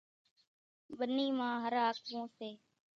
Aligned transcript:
ٻنِي 0.97 1.27
مان 1.37 1.53
هر 1.63 1.73
هاڪوون 1.83 2.23
سي۔ 2.37 2.49